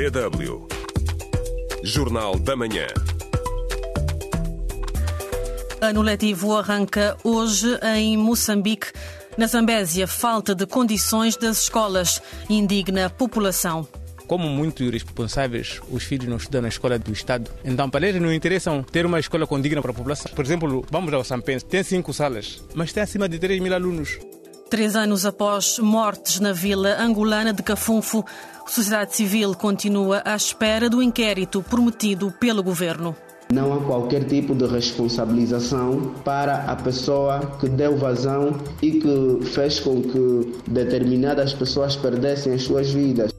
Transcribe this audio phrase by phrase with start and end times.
[0.00, 0.66] DW.
[1.82, 2.86] Jornal da Manhã.
[5.78, 8.86] Ano letivo arranca hoje em Moçambique.
[9.36, 13.86] Na Zambésia, falta de condições das escolas indigna a população.
[14.26, 17.50] Como muitos irresponsáveis, os filhos não estudam na escola do Estado.
[17.62, 20.32] Então, para eles não interessam ter uma escola condigna para a população.
[20.34, 24.18] Por exemplo, vamos ao Sampense, tem cinco salas, mas tem acima de 3 mil alunos.
[24.70, 28.24] Três anos após mortes na vila angolana de Cafunfo,
[28.70, 33.16] a sociedade civil continua à espera do inquérito prometido pelo governo.
[33.52, 39.80] Não há qualquer tipo de responsabilização para a pessoa que deu vazão e que fez
[39.80, 43.32] com que determinadas pessoas perdessem as suas vidas.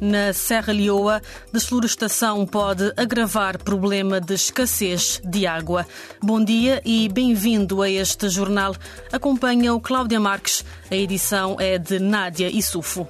[0.00, 1.20] Na Serra Leoa,
[1.52, 5.86] desflorestação pode agravar problema de escassez de água.
[6.22, 8.74] Bom dia e bem-vindo a este jornal.
[9.12, 10.64] Acompanha o Cláudia Marques.
[10.90, 13.06] A edição é de Nádia Isufo.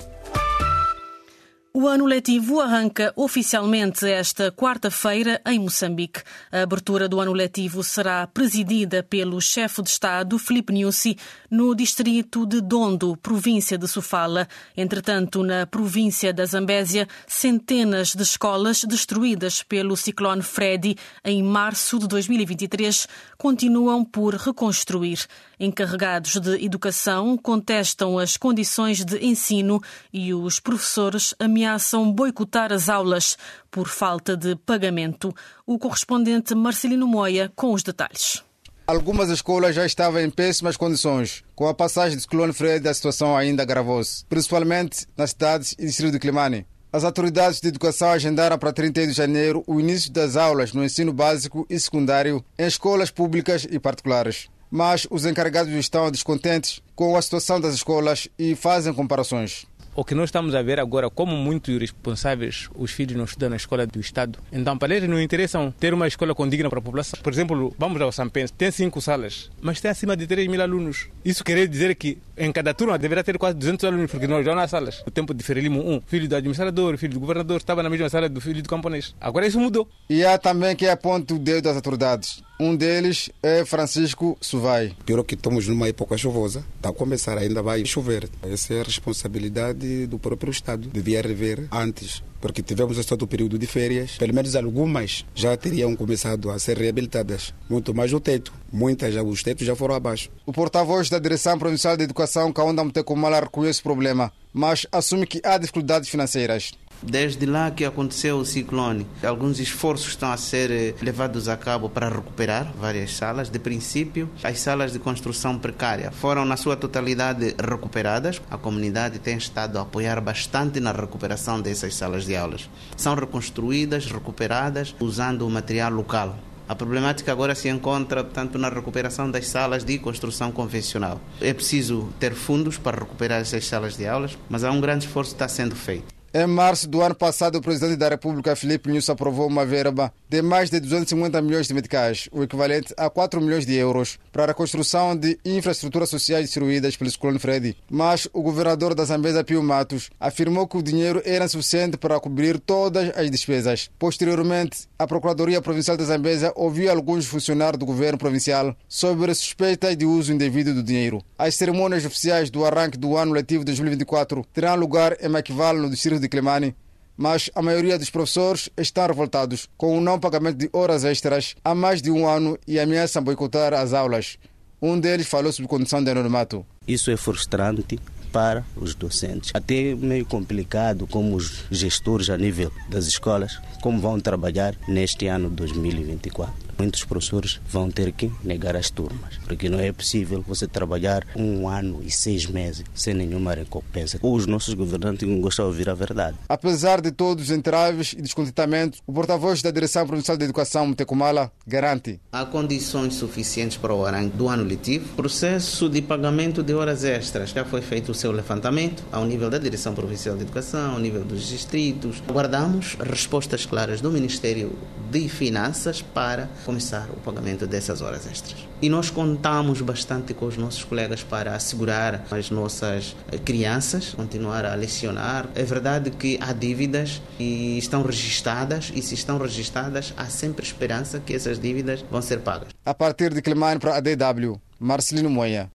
[1.76, 6.22] O ano letivo arranca oficialmente esta quarta-feira em Moçambique.
[6.52, 11.18] A abertura do ano letivo será presidida pelo chefe de Estado, Filipe Nyusi,
[11.50, 14.46] no distrito de Dondo, província de Sofala.
[14.76, 22.06] Entretanto, na província da Zambésia, centenas de escolas destruídas pelo ciclone Freddy em março de
[22.06, 25.26] 2023 continuam por reconstruir.
[25.58, 29.80] Encarregados de educação contestam as condições de ensino
[30.12, 31.63] e os professores ameaçam
[32.12, 33.36] boicotar as aulas
[33.70, 35.34] por falta de pagamento.
[35.66, 38.42] O correspondente Marcelino Moia com os detalhes.
[38.86, 41.42] Algumas escolas já estavam em péssimas condições.
[41.54, 46.12] Com a passagem do ciclone Fred, a situação ainda agravou-se, principalmente nas cidades e distrito
[46.12, 46.66] de Climane.
[46.92, 51.12] As autoridades de educação agendaram para 31 de janeiro o início das aulas no ensino
[51.12, 57.22] básico e secundário em escolas públicas e particulares mas os encarregados estão descontentes com a
[57.22, 59.66] situação das escolas e fazem comparações.
[59.96, 63.54] O que nós estamos a ver agora, como muitos irresponsáveis, os filhos não estudam na
[63.54, 64.40] escola do Estado.
[64.52, 67.20] Então, para eles não interessam ter uma escola condigna para a população.
[67.22, 71.06] Por exemplo, vamos ao Sampense, tem cinco salas, mas tem acima de 3 mil alunos.
[71.24, 74.52] Isso quer dizer que em cada turma deveria ter quase 200 alunos, porque nós já
[74.52, 75.00] nas salas.
[75.06, 78.28] No tempo de Ferelimo 1, filho do administrador, filho do governador, estava na mesma sala
[78.28, 79.14] do filho do camponês.
[79.20, 79.88] Agora isso mudou.
[80.10, 82.42] E há também que aponta o dedo das autoridades.
[82.58, 84.96] Um deles é Francisco Suvai.
[85.04, 88.28] Pior que estamos numa época chuvosa, está a começar, ainda vai chover.
[88.44, 90.88] Essa é a responsabilidade do próprio Estado.
[90.88, 94.12] Devia rever antes, porque tivemos esse todo período de férias.
[94.12, 97.52] Pelo menos algumas já teriam começado a ser reabilitadas.
[97.68, 98.52] Muito mais o teto.
[98.72, 100.30] Muitas, já, os tetos já foram abaixo.
[100.46, 105.40] O porta-voz da Direção Provincial de Educação, Kaunda Mtekomala, reconhece o problema, mas assume que
[105.44, 106.72] há dificuldades financeiras.
[107.02, 112.08] Desde lá que aconteceu o ciclone, alguns esforços estão a ser levados a cabo para
[112.08, 113.50] recuperar várias salas.
[113.50, 118.40] De princípio, as salas de construção precária foram, na sua totalidade, recuperadas.
[118.50, 122.70] A comunidade tem estado a apoiar bastante na recuperação dessas salas de aulas.
[122.96, 126.36] São reconstruídas, recuperadas, usando o material local.
[126.66, 131.20] A problemática agora se encontra, portanto, na recuperação das salas de construção convencional.
[131.38, 135.32] É preciso ter fundos para recuperar essas salas de aulas, mas há um grande esforço
[135.32, 136.14] que está sendo feito.
[136.36, 140.42] Em março do ano passado, o presidente da República, Filipe Nunes, aprovou uma verba de
[140.42, 144.46] mais de 250 milhões de meticais, o equivalente a 4 milhões de euros, para a
[144.48, 147.76] reconstrução de infraestruturas sociais destruídas pelo ciclone Freddy.
[147.88, 152.58] Mas o governador da Zambesa, Pio Matos, afirmou que o dinheiro era suficiente para cobrir
[152.58, 153.88] todas as despesas.
[153.96, 160.04] Posteriormente, a Procuradoria Provincial da Zambesa ouviu alguns funcionários do governo provincial sobre suspeitas de
[160.04, 161.22] uso indevido do dinheiro.
[161.38, 166.23] As cerimônias oficiais do arranque do ano letivo 2024 terão lugar em Maquival, no distrito
[166.24, 166.74] de Clemane,
[167.16, 171.74] mas a maioria dos professores estão revoltados com o não pagamento de horas extras há
[171.74, 174.38] mais de um ano e ameaçam boicotar as aulas.
[174.82, 176.66] Um deles falou sobre condição de anonimato.
[176.86, 177.98] Isso é frustrante
[178.32, 179.52] para os docentes.
[179.54, 185.48] Até meio complicado como os gestores a nível das escolas, como vão trabalhar neste ano
[185.48, 191.26] 2024 muitos professores vão ter que negar as turmas, porque não é possível você trabalhar
[191.36, 194.18] um ano e seis meses sem nenhuma recompensa.
[194.22, 196.36] Os nossos governantes não gostam de ouvir a verdade.
[196.48, 201.50] Apesar de todos os entraves e descontentamentos, o porta-voz da Direção Provincial de Educação, Mutecumala,
[201.66, 202.20] garante.
[202.32, 205.08] Há condições suficientes para o arranque do ano letivo.
[205.14, 207.50] Processo de pagamento de horas extras.
[207.50, 211.24] Já foi feito o seu levantamento ao nível da Direção Provincial de Educação, ao nível
[211.24, 212.22] dos distritos.
[212.28, 214.76] Aguardamos respostas claras do Ministério
[215.10, 218.66] de Finanças para começar o pagamento dessas horas extras.
[218.80, 223.14] E nós contamos bastante com os nossos colegas para assegurar as nossas
[223.44, 225.48] crianças, continuar a lecionar.
[225.54, 231.20] É verdade que há dívidas e estão registadas, e se estão registadas, há sempre esperança
[231.20, 232.68] que essas dívidas vão ser pagas.
[232.84, 235.73] A partir de Clemane para a DW, Marcelino Moia.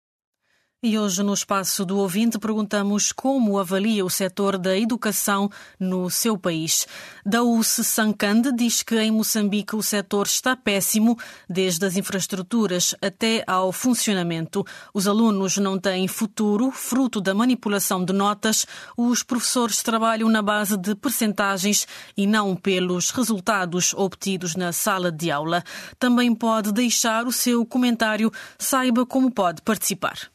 [0.83, 5.49] E hoje, no espaço do ouvinte, perguntamos como avalia o setor da educação
[5.79, 6.85] no seu país.
[7.25, 11.17] Daúce Sankande diz que em Moçambique o setor está péssimo,
[11.49, 14.63] desde as infraestruturas até ao funcionamento.
[14.93, 18.67] Os alunos não têm futuro, fruto da manipulação de notas.
[18.95, 25.31] Os professores trabalham na base de percentagens e não pelos resultados obtidos na sala de
[25.31, 25.63] aula.
[25.97, 28.31] Também pode deixar o seu comentário.
[28.59, 30.34] Saiba como pode participar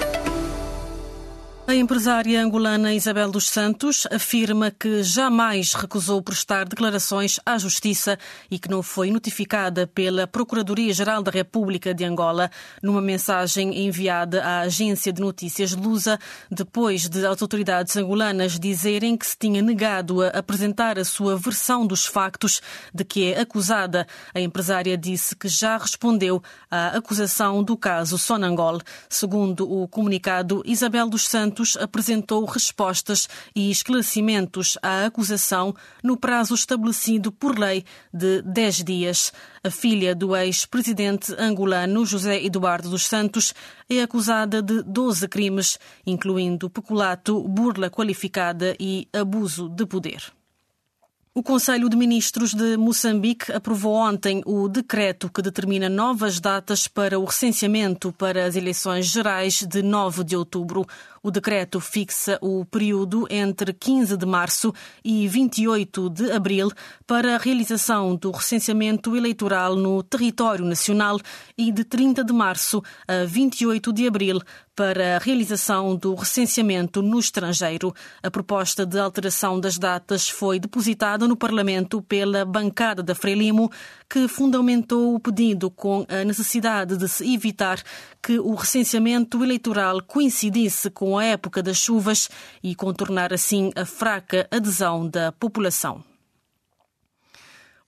[1.71, 8.19] A empresária angolana Isabel dos Santos afirma que jamais recusou prestar declarações à Justiça
[8.51, 12.51] e que não foi notificada pela Procuradoria-Geral da República de Angola.
[12.83, 16.19] Numa mensagem enviada à agência de notícias Lusa,
[16.51, 21.87] depois de as autoridades angolanas dizerem que se tinha negado a apresentar a sua versão
[21.87, 22.61] dos factos
[22.93, 28.81] de que é acusada, a empresária disse que já respondeu à acusação do caso Sonangol.
[29.07, 36.55] Segundo o comunicado, Isabel dos Santos Santos apresentou respostas e esclarecimentos à acusação no prazo
[36.55, 39.31] estabelecido por lei de 10 dias.
[39.63, 43.53] A filha do ex-presidente angolano José Eduardo dos Santos
[43.87, 50.33] é acusada de 12 crimes, incluindo peculato, burla qualificada e abuso de poder.
[51.33, 57.17] O Conselho de Ministros de Moçambique aprovou ontem o decreto que determina novas datas para
[57.17, 60.85] o recenseamento para as eleições gerais de 9 de outubro.
[61.23, 64.73] O decreto fixa o período entre 15 de março
[65.05, 66.71] e 28 de abril
[67.05, 71.19] para a realização do recenseamento eleitoral no território nacional
[71.55, 74.41] e de 30 de março a 28 de abril
[74.75, 77.93] para a realização do recenseamento no estrangeiro.
[78.23, 83.69] A proposta de alteração das datas foi depositada no Parlamento pela bancada da Frelimo,
[84.11, 87.81] que fundamentou o pedido com a necessidade de se evitar
[88.21, 92.29] que o recenseamento eleitoral coincidisse com a época das chuvas
[92.61, 96.10] e contornar assim a fraca adesão da população.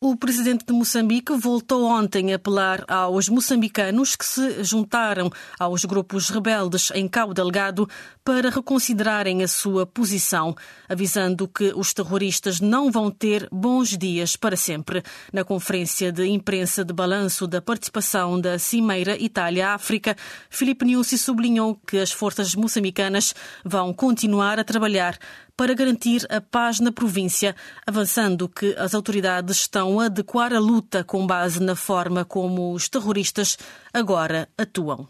[0.06, 6.30] O presidente de Moçambique voltou ontem a apelar aos moçambicanos que se juntaram aos grupos
[6.30, 7.88] rebeldes em Cabo Delgado
[8.22, 10.54] para reconsiderarem a sua posição,
[10.90, 15.02] avisando que os terroristas não vão ter bons dias para sempre.
[15.32, 20.18] Na conferência de imprensa de balanço da participação da Cimeira Itália-África,
[20.50, 23.34] Filipe Nussi sublinhou que as forças moçambicanas
[23.64, 25.18] vão continuar a trabalhar
[25.56, 27.56] para garantir a paz na província,
[27.86, 32.90] avançando que as autoridades estão a adequar a luta com base na forma como os
[32.90, 33.58] terroristas
[33.94, 35.08] agora atuam.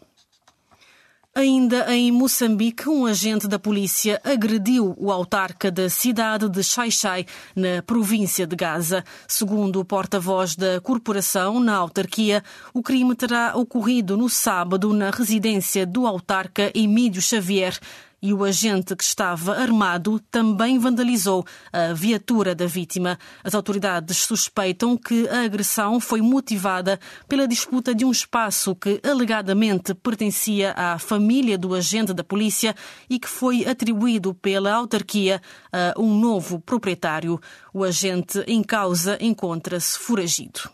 [1.36, 7.26] Ainda em Moçambique, um agente da polícia agrediu o autarca da cidade de Xai-Xai,
[7.56, 9.02] na província de Gaza.
[9.26, 12.40] Segundo o porta-voz da corporação na autarquia,
[12.72, 17.80] o crime terá ocorrido no sábado na residência do autarca Emílio Xavier,
[18.24, 23.18] e o agente que estava armado também vandalizou a viatura da vítima.
[23.44, 26.98] As autoridades suspeitam que a agressão foi motivada
[27.28, 32.74] pela disputa de um espaço que alegadamente pertencia à família do agente da polícia
[33.10, 37.38] e que foi atribuído pela autarquia a um novo proprietário.
[37.74, 40.73] O agente em causa encontra-se foragido.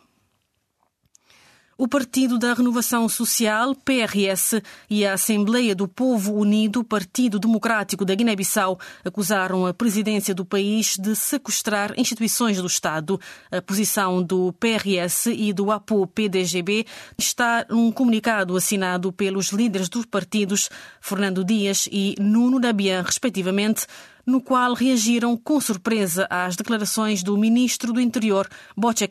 [1.81, 4.61] O Partido da Renovação Social, PRS,
[4.91, 10.99] e a Assembleia do Povo Unido, Partido Democrático da Guiné-Bissau, acusaram a presidência do país
[10.99, 13.19] de sequestrar instituições do Estado.
[13.51, 16.85] A posição do PRS e do APO-PDGB
[17.17, 20.69] está num comunicado assinado pelos líderes dos partidos,
[21.01, 23.87] Fernando Dias e Nuno Dabian, respectivamente,
[24.27, 29.09] no qual reagiram com surpresa às declarações do ministro do Interior, Boche.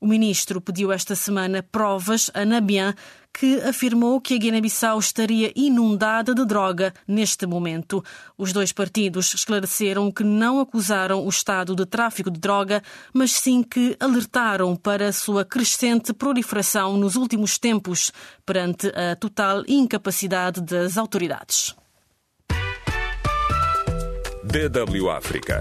[0.00, 2.94] O ministro pediu esta semana provas a Nabian,
[3.32, 8.04] que afirmou que a Guiné-Bissau estaria inundada de droga neste momento.
[8.38, 13.62] Os dois partidos esclareceram que não acusaram o Estado de tráfico de droga, mas sim
[13.62, 18.12] que alertaram para a sua crescente proliferação nos últimos tempos,
[18.46, 21.74] perante a total incapacidade das autoridades.
[24.44, 25.60] DW África.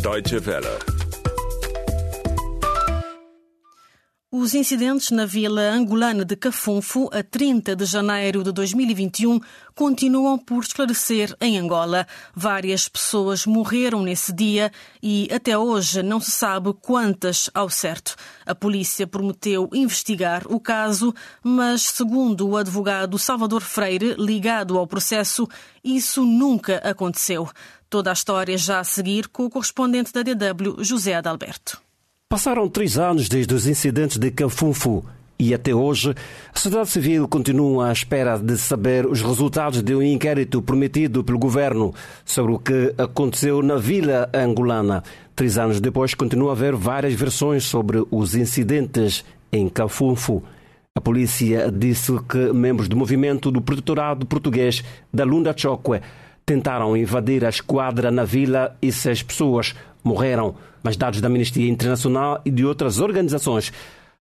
[0.00, 1.01] Deutsche Welle.
[4.34, 9.38] Os incidentes na vila angolana de Cafunfo, a 30 de janeiro de 2021,
[9.74, 12.06] continuam por esclarecer em Angola.
[12.34, 14.72] Várias pessoas morreram nesse dia
[15.02, 18.16] e até hoje não se sabe quantas ao certo.
[18.46, 25.46] A polícia prometeu investigar o caso, mas, segundo o advogado Salvador Freire, ligado ao processo,
[25.84, 27.50] isso nunca aconteceu.
[27.90, 31.91] Toda a história já a seguir com o correspondente da DW, José Adalberto.
[32.32, 35.04] Passaram três anos desde os incidentes de Cafunfu
[35.38, 36.14] e até hoje
[36.50, 41.38] a sociedade civil continua à espera de saber os resultados de um inquérito prometido pelo
[41.38, 41.92] governo
[42.24, 45.04] sobre o que aconteceu na vila angolana.
[45.36, 50.42] Três anos depois continua a haver várias versões sobre os incidentes em Cafunfu.
[50.94, 56.00] A polícia disse que membros do movimento do protetorado português da Lunda Chokwe
[56.44, 60.54] tentaram invadir a esquadra na vila e seis pessoas morreram.
[60.82, 63.72] Mas dados da Amnistia Internacional e de outras organizações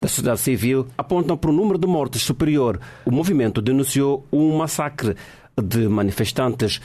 [0.01, 2.79] da sociedade civil apontam para um número de mortes superior.
[3.05, 5.15] O movimento denunciou um massacre
[5.62, 6.79] de manifestantes.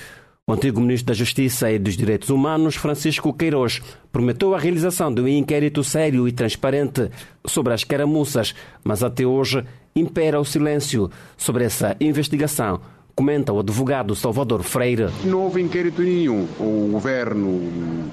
[0.46, 5.22] O antigo ministro da Justiça e dos Direitos Humanos, Francisco Queiroz, prometeu a realização de
[5.22, 7.10] um inquérito sério e transparente
[7.46, 12.80] sobre as caramuças, mas até hoje impera o silêncio sobre essa investigação
[13.14, 15.08] comenta o advogado Salvador Freire.
[15.24, 16.46] Não houve inquérito nenhum.
[16.58, 17.60] O governo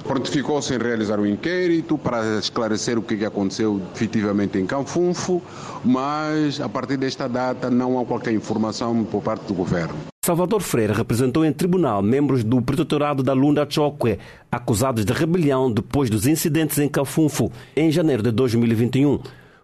[0.04, 5.42] prontificou-se em realizar o um inquérito para esclarecer o que aconteceu efetivamente em Canfunfo,
[5.84, 9.96] mas a partir desta data não há qualquer informação por parte do governo.
[10.30, 14.20] Salvador Freire representou em tribunal membros do protetorado da Lunda Chokwe,
[14.52, 19.20] acusados de rebelião depois dos incidentes em Canfunfo, em janeiro de 2021.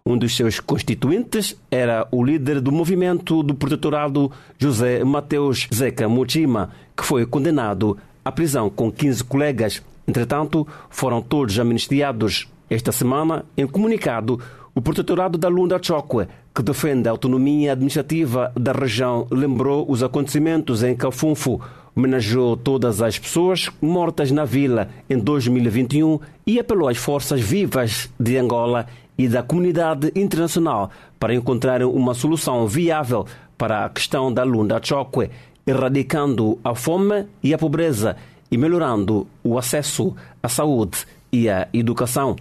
[0.08, 6.70] Um dos seus constituintes era o líder do movimento do protetorado José Mateus Zeca Mutima,
[6.96, 9.82] que foi condenado à prisão com 15 colegas.
[10.08, 12.48] Entretanto, foram todos amnistiados.
[12.70, 14.40] Esta semana, em comunicado,
[14.76, 20.84] o protetorado da Lunda Chokwe, que defende a autonomia administrativa da região, lembrou os acontecimentos
[20.84, 21.60] em Cafunfo,
[21.96, 28.38] homenageou todas as pessoas mortas na vila em 2021 e apelou às forças vivas de
[28.38, 28.86] Angola
[29.18, 33.26] e da comunidade internacional para encontrarem uma solução viável
[33.58, 35.30] para a questão da Lunda Chokwe,
[35.66, 38.16] erradicando a fome e a pobreza
[38.52, 42.36] e melhorando o acesso à saúde e à educação.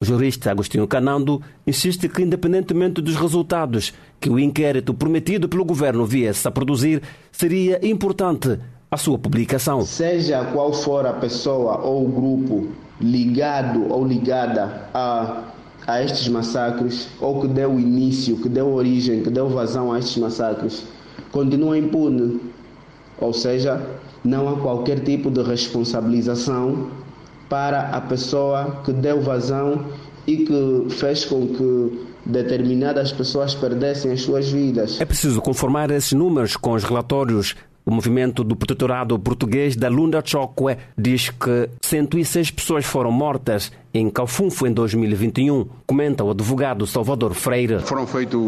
[0.00, 6.06] O jurista Agostinho Canando insiste que, independentemente dos resultados que o inquérito prometido pelo governo
[6.06, 9.84] viesse a produzir, seria importante a sua publicação.
[9.84, 12.68] Seja qual for a pessoa ou o grupo
[13.00, 15.42] ligado ou ligada a
[15.88, 20.18] a estes massacres, ou que deu início, que deu origem, que deu vazão a estes
[20.18, 20.84] massacres,
[21.32, 22.42] continua impune.
[23.18, 23.80] Ou seja,
[24.22, 26.90] não há qualquer tipo de responsabilização
[27.48, 29.86] para a pessoa que deu vazão
[30.26, 35.00] e que fez com que determinadas pessoas perdessem as suas vidas.
[35.00, 37.56] É preciso conformar esses números com os relatórios
[37.88, 44.10] o movimento do protetorado português da Lunda Chokwe diz que 106 pessoas foram mortas em
[44.10, 47.80] Calfunfo em 2021, comenta o advogado Salvador Freire.
[47.80, 48.40] Foram feitos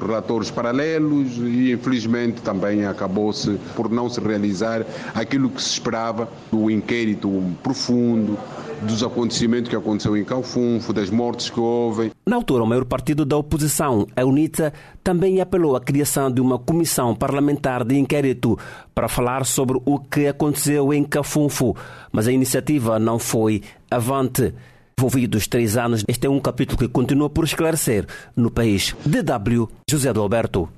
[0.00, 6.70] relatórios paralelos e infelizmente também acabou-se por não se realizar aquilo que se esperava do
[6.70, 7.30] inquérito
[7.62, 8.38] profundo
[8.82, 12.12] dos acontecimentos que aconteceu em Calfunfo, das mortes que houve.
[12.26, 16.58] Na altura, o maior partido da oposição, a UNITA, também apelou à criação de uma
[16.58, 18.58] comissão parlamentar de inquérito
[18.94, 21.74] para falar sobre o que aconteceu em Cafunfo,
[22.12, 24.54] mas a iniciativa não foi avante.
[24.98, 28.96] Envolvidos três anos, este é um capítulo que continua por esclarecer no país.
[29.04, 30.68] DW José do Alberto.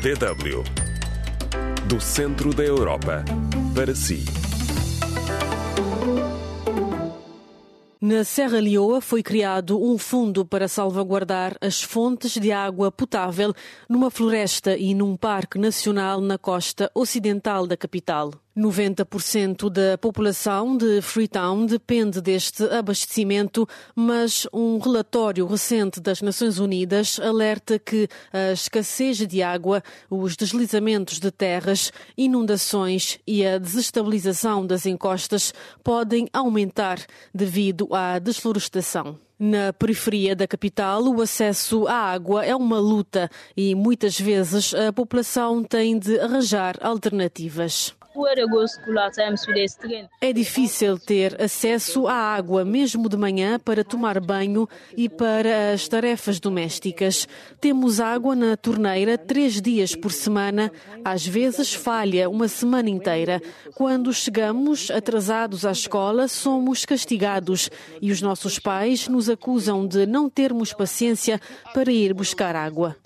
[0.00, 0.82] DW
[1.92, 3.22] do centro da Europa
[3.74, 4.24] para si.
[8.00, 13.54] Na Serra Leoa foi criado um fundo para salvaguardar as fontes de água potável
[13.88, 18.32] numa floresta e num parque nacional na costa ocidental da capital.
[18.56, 27.18] 90% da população de Freetown depende deste abastecimento, mas um relatório recente das Nações Unidas
[27.18, 34.84] alerta que a escassez de água, os deslizamentos de terras, inundações e a desestabilização das
[34.84, 36.98] encostas podem aumentar
[37.34, 39.18] devido à desflorestação.
[39.38, 44.92] Na periferia da capital, o acesso à água é uma luta e muitas vezes a
[44.92, 47.92] população tem de arranjar alternativas.
[50.20, 55.88] É difícil ter acesso à água, mesmo de manhã, para tomar banho e para as
[55.88, 57.26] tarefas domésticas.
[57.60, 60.70] Temos água na torneira três dias por semana,
[61.04, 63.40] às vezes falha uma semana inteira.
[63.74, 70.28] Quando chegamos atrasados à escola, somos castigados e os nossos pais nos acusam de não
[70.28, 71.40] termos paciência
[71.74, 72.96] para ir buscar água.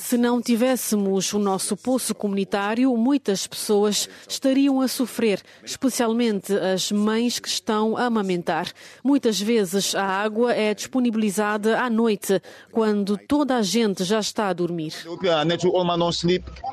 [0.00, 7.38] Se não tivéssemos o nosso poço comunitário, muitas pessoas estariam a sofrer, especialmente as mães
[7.38, 8.72] que estão a amamentar.
[9.04, 12.40] Muitas vezes a água é disponibilizada à noite,
[12.72, 14.94] quando toda a gente já está a dormir.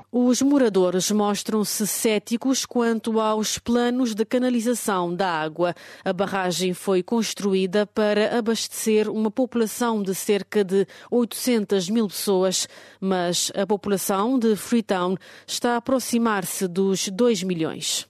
[0.09, 5.75] Os moradores mostram-se céticos quanto aos planos de canalização da água.
[6.03, 12.69] A barragem foi construída para abastecer uma população de cerca de 800 mil pessoas,
[12.99, 13.16] mas
[13.55, 18.07] a população de Freetown está a aproximar-se dos 2 milhões.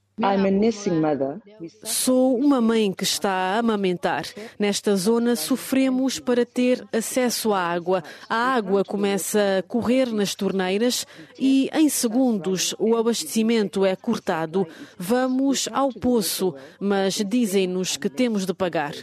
[1.83, 4.25] Sou uma mãe que está a amamentar.
[4.57, 8.03] Nesta zona sofremos para ter acesso à água.
[8.27, 11.05] A água começa a correr nas torneiras
[11.37, 14.67] e, em segundos, o abastecimento é cortado.
[14.97, 18.93] Vamos ao poço, mas dizem-nos que temos de pagar.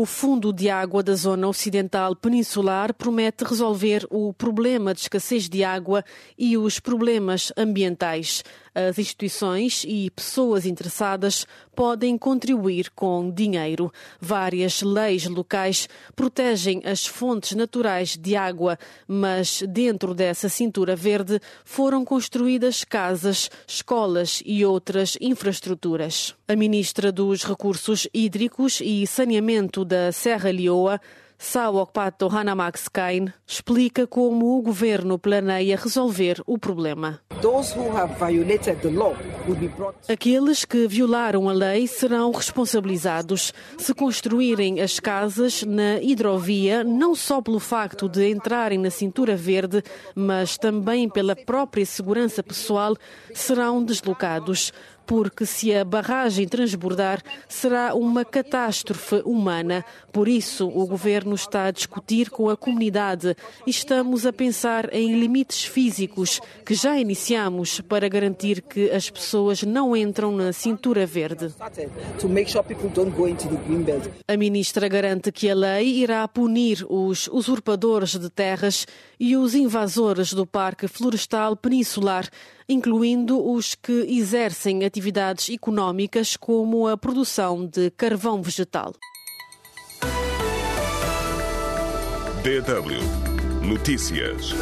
[0.00, 5.64] O Fundo de Água da Zona Ocidental Peninsular promete resolver o problema de escassez de
[5.64, 6.04] água
[6.38, 8.44] e os problemas ambientais.
[8.72, 13.92] As instituições e pessoas interessadas podem contribuir com dinheiro.
[14.20, 22.04] Várias leis locais protegem as fontes naturais de água, mas dentro dessa cintura verde foram
[22.04, 26.34] construídas casas, escolas e outras infraestruturas.
[26.48, 31.00] A ministra dos Recursos Hídricos e Saneamento da Serra Leoa,
[31.38, 37.20] Sawokpato Hanamax Kain, explica como o governo planeia resolver o problema.
[40.08, 47.40] Aqueles que violaram a lei serão responsabilizados se construírem as casas na hidrovia, não só
[47.40, 49.82] pelo facto de entrarem na cintura verde,
[50.16, 52.96] mas também pela própria segurança pessoal,
[53.32, 54.72] serão deslocados
[55.08, 59.82] porque se a barragem transbordar, será uma catástrofe humana.
[60.12, 63.34] Por isso, o governo está a discutir com a comunidade
[63.66, 69.62] e estamos a pensar em limites físicos que já iniciamos para garantir que as pessoas
[69.62, 71.54] não entram na cintura verde.
[74.28, 78.86] A ministra garante que a lei irá punir os usurpadores de terras
[79.18, 82.28] e os invasores do Parque Florestal Peninsular
[82.68, 88.92] incluindo os que exercem atividades económicas como a produção de carvão vegetal.
[92.42, 93.28] DW
[93.66, 94.54] Notícias.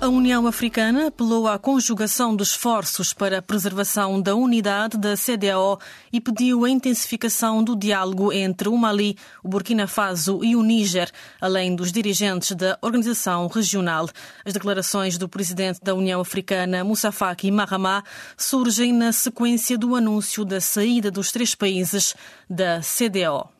[0.00, 5.78] A União Africana apelou à conjugação de esforços para a preservação da unidade da CDAO
[6.10, 11.10] e pediu a intensificação do diálogo entre o Mali, o Burkina Faso e o Níger,
[11.38, 14.08] além dos dirigentes da organização regional.
[14.42, 18.02] As declarações do presidente da União Africana, Moussa Faki Mahamá,
[18.38, 22.14] surgem na sequência do anúncio da saída dos três países
[22.48, 23.59] da CDAO.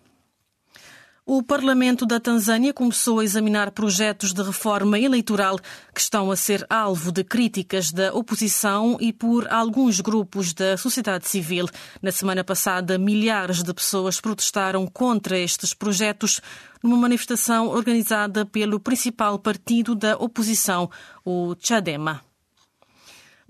[1.33, 5.61] O Parlamento da Tanzânia começou a examinar projetos de reforma eleitoral
[5.95, 11.29] que estão a ser alvo de críticas da oposição e por alguns grupos da sociedade
[11.29, 11.67] civil.
[12.03, 16.41] Na semana passada, milhares de pessoas protestaram contra estes projetos
[16.83, 20.91] numa manifestação organizada pelo principal partido da oposição,
[21.25, 22.29] o Chadema.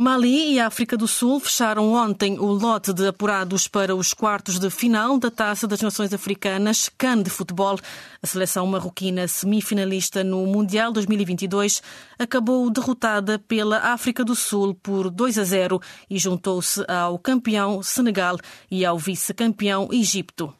[0.02, 4.70] Mali e África do Sul fecharam ontem o lote de apurados para os quartos de
[4.70, 7.78] final da Taça das Nações Africanas CAN de futebol.
[8.22, 11.82] A seleção marroquina semifinalista no Mundial 2022
[12.18, 18.38] acabou derrotada pela África do Sul por 2 a 0 e juntou-se ao campeão Senegal
[18.70, 20.50] e ao vice-campeão Egito.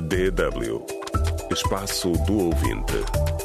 [0.00, 0.86] DW
[1.52, 3.37] Espaço do Ouvinte.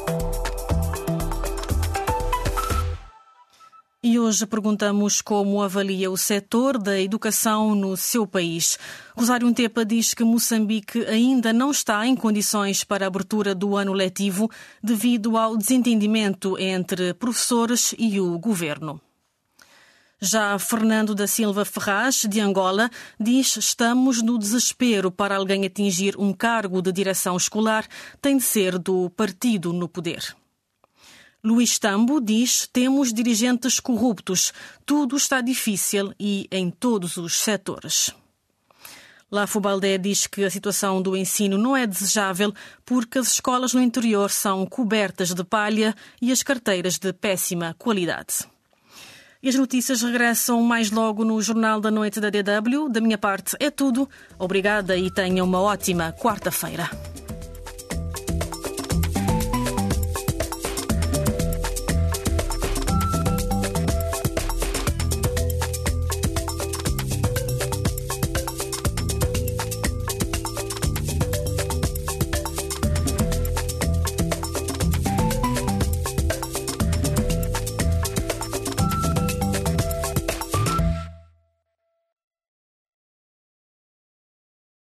[4.06, 8.78] E hoje perguntamos como avalia o setor da educação no seu país.
[9.16, 13.94] Rosário Tepa diz que Moçambique ainda não está em condições para a abertura do ano
[13.94, 14.50] letivo
[14.82, 19.00] devido ao desentendimento entre professores e o governo.
[20.20, 26.34] Já Fernando da Silva Ferraz, de Angola, diz estamos no desespero para alguém atingir um
[26.34, 27.86] cargo de direção escolar,
[28.20, 30.36] tem de ser do partido no poder.
[31.44, 34.50] Luís Tambo diz: temos dirigentes corruptos,
[34.86, 38.10] tudo está difícil e em todos os setores.
[39.30, 42.54] Lafo Baldé diz que a situação do ensino não é desejável
[42.86, 48.46] porque as escolas no interior são cobertas de palha e as carteiras de péssima qualidade.
[49.42, 52.88] E as notícias regressam mais logo no Jornal da Noite da DW.
[52.88, 54.08] Da minha parte é tudo.
[54.38, 56.88] Obrigada e tenha uma ótima quarta-feira.